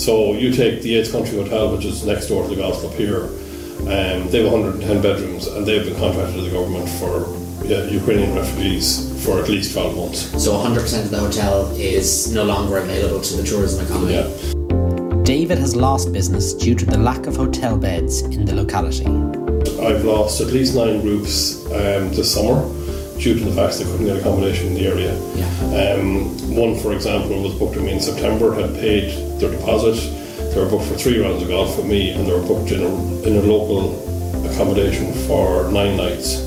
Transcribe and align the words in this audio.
So 0.00 0.32
you 0.32 0.50
take 0.50 0.80
the 0.80 0.88
Yeats 0.88 1.12
Country 1.12 1.36
Hotel, 1.36 1.76
which 1.76 1.84
is 1.84 2.06
next 2.06 2.28
door 2.28 2.44
to 2.44 2.48
the 2.48 2.56
golf 2.56 2.80
club 2.80 2.94
here. 2.94 3.24
Um, 3.80 4.30
they 4.30 4.42
have 4.42 4.50
110 4.50 5.02
bedrooms, 5.02 5.46
and 5.46 5.66
they've 5.66 5.84
been 5.84 5.96
contracted 5.96 6.36
to 6.36 6.40
the 6.40 6.50
government 6.50 6.88
for 6.88 7.36
yeah, 7.66 7.84
Ukrainian 7.84 8.34
refugees 8.34 9.22
for 9.22 9.38
at 9.38 9.50
least 9.50 9.74
12 9.74 9.96
months. 9.96 10.42
So 10.42 10.52
100% 10.52 11.04
of 11.04 11.10
the 11.10 11.18
hotel 11.18 11.70
is 11.76 12.32
no 12.32 12.44
longer 12.44 12.78
available 12.78 13.20
to 13.20 13.36
the 13.36 13.42
tourism 13.42 13.84
economy. 13.84 14.14
Yeah. 14.14 15.22
David 15.22 15.58
has 15.58 15.76
lost 15.76 16.14
business 16.14 16.54
due 16.54 16.74
to 16.74 16.86
the 16.86 16.96
lack 16.96 17.26
of 17.26 17.36
hotel 17.36 17.76
beds 17.76 18.22
in 18.22 18.46
the 18.46 18.54
locality. 18.54 19.04
I've 19.84 20.02
lost 20.02 20.40
at 20.40 20.46
least 20.46 20.74
nine 20.74 21.02
groups 21.02 21.66
um, 21.66 22.08
this 22.14 22.32
summer 22.32 22.56
due 23.20 23.38
to 23.38 23.44
the 23.44 23.52
fact 23.52 23.78
they 23.78 23.84
couldn't 23.84 24.06
get 24.06 24.16
accommodation 24.16 24.68
in 24.68 24.74
the 24.74 24.86
area. 24.86 25.12
Yeah. 25.36 25.94
Um, 25.94 26.56
one, 26.56 26.78
for 26.78 26.92
example, 26.92 27.42
was 27.42 27.54
booked 27.54 27.76
with 27.76 27.84
me 27.84 27.92
in 27.92 28.00
September, 28.00 28.54
had 28.54 28.74
paid 28.74 29.38
their 29.38 29.50
deposit. 29.50 30.00
They 30.54 30.60
were 30.60 30.68
booked 30.68 30.86
for 30.86 30.96
three 30.96 31.20
rounds 31.20 31.42
of 31.42 31.48
golf 31.48 31.76
with 31.76 31.86
me, 31.86 32.10
and 32.10 32.26
they 32.26 32.32
were 32.32 32.46
booked 32.46 32.72
in 32.72 32.80
a, 32.80 32.88
in 33.22 33.36
a 33.36 33.42
local 33.42 33.94
accommodation 34.50 35.12
for 35.28 35.70
nine 35.70 35.96
nights. 35.96 36.40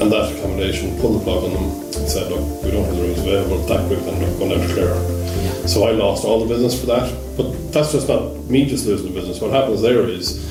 And 0.00 0.12
that 0.12 0.36
accommodation 0.36 0.98
pulled 1.00 1.20
the 1.20 1.24
plug 1.24 1.44
on 1.44 1.52
them 1.54 1.64
and 1.64 2.08
said, 2.08 2.30
Look, 2.30 2.62
we 2.62 2.70
don't 2.70 2.84
have 2.84 2.96
the 2.96 3.02
rooms 3.02 3.20
available. 3.20 3.58
That 3.66 3.88
group 3.88 4.02
ended 4.02 4.28
up 4.28 4.38
going 4.38 4.50
down 4.50 4.68
to 4.68 4.74
Clare. 4.74 4.94
Yeah. 4.94 5.66
So 5.66 5.84
I 5.84 5.92
lost 5.92 6.24
all 6.24 6.40
the 6.44 6.52
business 6.52 6.78
for 6.78 6.86
that. 6.86 7.08
But 7.36 7.72
that's 7.72 7.92
just 7.92 8.08
not 8.08 8.34
me 8.50 8.66
just 8.66 8.86
losing 8.86 9.08
the 9.08 9.14
business. 9.18 9.40
What 9.40 9.52
happens 9.52 9.80
there 9.80 10.06
is 10.06 10.42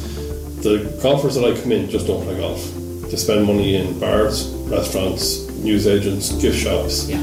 the 0.64 0.98
golfers 1.02 1.36
that 1.36 1.46
I 1.46 1.60
come 1.62 1.72
in 1.72 1.90
just 1.90 2.08
don't 2.08 2.24
play 2.24 2.38
golf. 2.38 2.83
They 3.14 3.18
spend 3.18 3.46
money 3.46 3.76
in 3.76 4.00
bars, 4.00 4.48
restaurants, 4.66 5.48
newsagents, 5.58 6.32
gift 6.42 6.58
shops. 6.58 7.08
Yeah. 7.08 7.20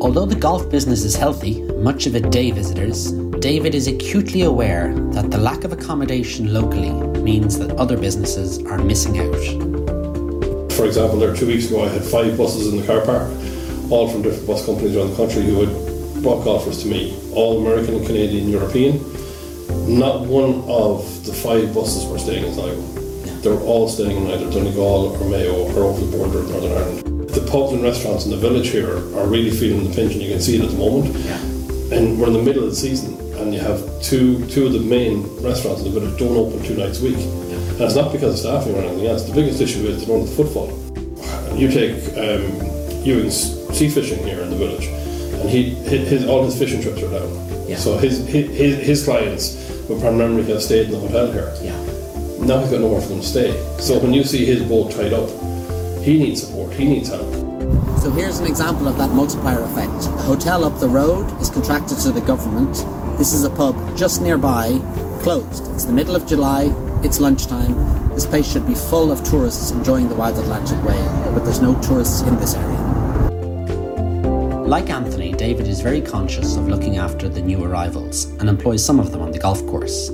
Although 0.00 0.26
the 0.26 0.36
golf 0.38 0.70
business 0.70 1.02
is 1.02 1.16
healthy, 1.16 1.62
much 1.82 2.06
of 2.06 2.14
it 2.14 2.30
day 2.30 2.52
visitors, 2.52 3.10
David 3.40 3.74
is 3.74 3.88
acutely 3.88 4.42
aware 4.42 4.94
that 5.10 5.32
the 5.32 5.38
lack 5.38 5.64
of 5.64 5.72
accommodation 5.72 6.54
locally 6.54 6.92
means 7.20 7.58
that 7.58 7.72
other 7.78 7.96
businesses 7.96 8.64
are 8.66 8.78
missing 8.78 9.18
out. 9.18 10.72
For 10.74 10.86
example, 10.86 11.18
there 11.18 11.34
two 11.34 11.48
weeks 11.48 11.66
ago 11.66 11.82
I 11.82 11.88
had 11.88 12.04
five 12.04 12.38
buses 12.38 12.72
in 12.72 12.80
the 12.80 12.86
car 12.86 13.00
park, 13.00 13.28
all 13.90 14.08
from 14.08 14.22
different 14.22 14.46
bus 14.46 14.64
companies 14.64 14.94
around 14.94 15.10
the 15.10 15.16
country 15.16 15.42
who 15.42 15.66
had 15.66 16.22
brought 16.22 16.44
golfers 16.44 16.80
to 16.84 16.88
me, 16.88 17.18
all 17.34 17.58
American 17.66 18.06
Canadian, 18.06 18.48
European. 18.48 18.98
Not 19.98 20.20
one 20.20 20.62
of 20.68 21.26
the 21.26 21.32
five 21.32 21.74
buses 21.74 22.06
were 22.06 22.20
staying 22.20 22.44
in 22.44 22.54
Sligo. 22.54 22.99
They 23.42 23.48
were 23.48 23.60
all 23.60 23.88
staying 23.88 24.16
in 24.16 24.30
either 24.30 24.50
Donegal 24.50 25.16
or 25.16 25.30
Mayo 25.30 25.54
or 25.74 25.84
over 25.84 26.04
the 26.04 26.14
border 26.14 26.40
of 26.40 26.50
Northern 26.50 26.72
Ireland. 26.72 27.30
The 27.30 27.40
pubs 27.50 27.72
and 27.72 27.82
restaurants 27.82 28.26
in 28.26 28.32
the 28.32 28.36
village 28.36 28.68
here 28.68 28.90
are 28.90 29.26
really 29.26 29.50
feeling 29.50 29.88
the 29.88 29.94
pinch, 29.94 30.12
and 30.12 30.20
you 30.22 30.30
can 30.30 30.40
see 30.42 30.56
it 30.58 30.62
at 30.64 30.70
the 30.70 30.76
moment. 30.76 31.16
Yeah. 31.16 31.36
And 31.96 32.20
we're 32.20 32.26
in 32.26 32.34
the 32.34 32.42
middle 32.42 32.64
of 32.64 32.70
the 32.70 32.76
season, 32.76 33.18
and 33.38 33.54
you 33.54 33.60
have 33.60 33.80
two 34.02 34.46
two 34.48 34.66
of 34.66 34.74
the 34.74 34.80
main 34.80 35.22
restaurants 35.42 35.82
in 35.82 35.92
the 35.92 35.98
village 35.98 36.18
don't 36.18 36.36
open 36.36 36.62
two 36.62 36.76
nights 36.76 37.00
a 37.00 37.04
week. 37.04 37.16
And 37.16 37.80
it's 37.80 37.94
not 37.94 38.12
because 38.12 38.34
of 38.34 38.38
staffing 38.40 38.74
or 38.74 38.82
anything 38.82 39.06
else. 39.06 39.24
The 39.24 39.32
biggest 39.34 39.60
issue 39.62 39.86
is 39.86 40.04
don't 40.04 40.26
the 40.26 40.32
footfall. 40.32 40.68
You 41.56 41.68
take 41.70 41.96
um, 42.18 43.04
Ewing's 43.04 43.56
sea 43.74 43.88
fishing 43.88 44.22
here 44.22 44.40
in 44.40 44.50
the 44.50 44.56
village, 44.56 44.86
and 45.40 45.48
he 45.48 45.70
his 45.70 46.26
all 46.26 46.44
his 46.44 46.58
fishing 46.58 46.82
trips 46.82 47.02
are 47.02 47.10
down. 47.10 47.30
Yeah. 47.66 47.76
So 47.76 47.96
his, 47.96 48.26
his 48.26 48.84
his 48.84 49.04
clients 49.04 49.56
would 49.88 50.00
primarily 50.00 50.44
have 50.52 50.62
stayed 50.62 50.86
in 50.86 50.92
the 50.92 50.98
hotel 50.98 51.32
here. 51.32 51.54
Yeah. 51.62 51.89
Now 52.50 52.58
he's 52.58 52.70
got 52.72 52.80
nowhere 52.80 53.00
for 53.00 53.10
them 53.10 53.20
to 53.20 53.26
stay. 53.26 53.52
So 53.78 54.00
when 54.00 54.12
you 54.12 54.24
see 54.24 54.44
his 54.44 54.60
boat 54.64 54.90
tied 54.90 55.12
up, 55.12 55.30
he 56.02 56.18
needs 56.18 56.42
support. 56.44 56.72
He 56.72 56.84
needs 56.84 57.08
help. 57.08 57.32
So 58.02 58.10
here's 58.10 58.40
an 58.40 58.46
example 58.46 58.88
of 58.88 58.98
that 58.98 59.10
multiplier 59.10 59.60
effect. 59.60 60.06
A 60.06 60.22
hotel 60.22 60.64
up 60.64 60.80
the 60.80 60.88
road 60.88 61.30
is 61.40 61.48
contracted 61.48 61.98
to 61.98 62.10
the 62.10 62.20
government. 62.22 62.74
This 63.18 63.32
is 63.32 63.44
a 63.44 63.50
pub 63.50 63.76
just 63.96 64.20
nearby, 64.20 64.80
closed. 65.22 65.72
It's 65.74 65.84
the 65.84 65.92
middle 65.92 66.16
of 66.16 66.26
July, 66.26 66.74
it's 67.04 67.20
lunchtime. 67.20 68.08
This 68.16 68.26
place 68.26 68.50
should 68.50 68.66
be 68.66 68.74
full 68.74 69.12
of 69.12 69.22
tourists 69.22 69.70
enjoying 69.70 70.08
the 70.08 70.16
Wild 70.16 70.36
Atlantic 70.36 70.82
way, 70.82 71.00
but 71.32 71.44
there's 71.44 71.62
no 71.62 71.80
tourists 71.80 72.22
in 72.22 72.34
this 72.40 72.56
area. 72.56 72.78
Like 74.66 74.90
Anthony, 74.90 75.30
David 75.30 75.68
is 75.68 75.80
very 75.80 76.00
conscious 76.00 76.56
of 76.56 76.66
looking 76.66 76.96
after 76.96 77.28
the 77.28 77.42
new 77.42 77.62
arrivals 77.62 78.24
and 78.40 78.48
employs 78.48 78.84
some 78.84 78.98
of 78.98 79.12
them 79.12 79.22
on 79.22 79.30
the 79.30 79.38
golf 79.38 79.64
course. 79.66 80.10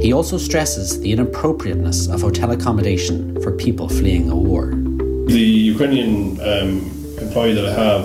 He 0.00 0.12
also 0.12 0.38
stresses 0.38 1.00
the 1.00 1.10
inappropriateness 1.10 2.06
of 2.08 2.20
hotel 2.20 2.52
accommodation 2.52 3.40
for 3.42 3.50
people 3.50 3.88
fleeing 3.88 4.30
a 4.30 4.36
war. 4.36 4.66
The 5.26 5.40
Ukrainian 5.74 6.40
um, 6.40 7.18
employee 7.18 7.54
that 7.54 7.66
I 7.66 7.72
have 7.72 8.04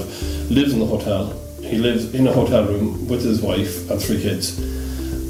lives 0.50 0.74
in 0.74 0.80
the 0.80 0.88
hotel. 0.88 1.40
He 1.62 1.78
lives 1.78 2.16
in 2.16 2.26
a 2.26 2.34
hotel 2.34 2.66
room 2.66 3.08
with 3.08 3.24
his 3.24 3.42
wife 3.42 3.90
and 3.92 4.02
three 4.02 4.20
kids. 4.20 4.59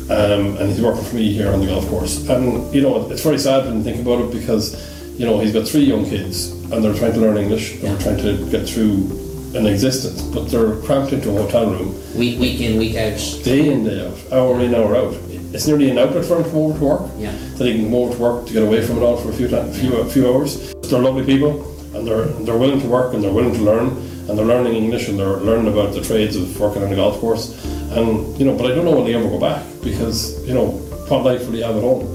Um, 0.10 0.56
and 0.58 0.70
he's 0.70 0.82
working 0.82 1.04
for 1.04 1.16
me 1.16 1.34
here 1.34 1.52
on 1.52 1.60
the 1.60 1.66
golf 1.68 1.86
course. 1.90 2.28
And, 2.30 2.74
you 2.74 2.82
know, 2.82 3.10
it's 3.12 3.24
very 3.24 3.40
sad 3.40 3.66
when 3.66 3.78
you 3.78 3.84
think 3.84 4.00
about 4.02 4.22
it 4.22 4.32
because, 4.32 4.74
you 5.20 5.26
know, 5.26 5.40
he's 5.40 5.52
got 5.52 5.68
three 5.68 5.84
young 5.84 6.06
kids 6.06 6.52
and 6.72 6.82
they're 6.82 6.96
trying 6.96 7.14
to 7.14 7.20
learn 7.20 7.38
English 7.38 7.74
and 7.74 7.84
they're 7.84 8.00
trying 8.00 8.18
to 8.18 8.50
get 8.50 8.70
through 8.70 9.20
an 9.54 9.68
existence, 9.68 10.22
but 10.22 10.50
they're 10.50 10.78
cramped 10.82 11.12
into 11.12 11.30
a 11.30 11.42
hotel 11.44 11.70
room 11.70 11.94
Week, 12.18 12.40
week 12.40 12.62
in, 12.62 12.80
week 12.80 12.96
out. 12.96 13.20
day 13.44 13.72
in, 13.72 13.84
day 13.84 14.06
out, 14.08 14.18
hour 14.32 14.60
in, 14.62 14.74
hour 14.74 14.96
out. 14.96 15.14
It's 15.54 15.68
nearly 15.68 15.92
an 15.92 16.00
outlet 16.00 16.26
for 16.26 16.38
him 16.38 16.44
to 16.46 16.50
come 16.50 16.60
over 16.60 16.80
to 16.80 16.86
work. 16.86 17.12
Yeah. 17.16 17.32
That 17.58 17.68
he 17.68 17.76
can 17.76 17.86
come 17.86 17.94
over 17.94 18.16
to 18.16 18.20
work 18.20 18.48
to 18.48 18.54
get 18.54 18.64
away 18.64 18.82
from 18.86 18.98
it 18.98 19.02
all 19.02 19.18
for 19.18 19.30
a 19.30 19.34
few 19.34 19.48
time, 19.48 19.72
few, 19.72 19.96
a 19.98 20.06
few 20.10 20.28
hours. 20.28 20.74
They're 20.90 21.00
lovely 21.00 21.24
people, 21.24 21.62
and 21.96 22.08
they're 22.08 22.26
they're 22.26 22.58
willing 22.58 22.82
to 22.82 22.88
work 22.88 23.14
and 23.14 23.24
they're 23.24 23.32
willing 23.32 23.54
to 23.54 23.62
learn, 23.62 23.90
and 24.28 24.38
they're 24.38 24.46
learning 24.46 24.74
English 24.74 25.10
and 25.10 25.20
they're 25.20 25.38
learning 25.38 25.72
about 25.72 25.94
the 25.94 26.02
trades 26.02 26.36
of 26.36 26.60
working 26.60 26.82
on 26.82 26.92
a 26.92 26.96
golf 26.96 27.20
course. 27.20 27.54
And 27.92 28.36
you 28.40 28.46
know, 28.46 28.58
but 28.58 28.72
I 28.72 28.74
don't 28.74 28.84
know 28.84 28.96
when 28.96 29.06
they 29.06 29.14
ever 29.14 29.30
go 29.30 29.40
back 29.40 29.64
because 29.84 30.44
you 30.48 30.56
know, 30.56 30.72
what 31.10 31.24
life 31.24 31.46
will 31.46 31.54
he 31.54 31.62
have 31.62 31.76
at 31.76 31.84
home? 31.84 32.10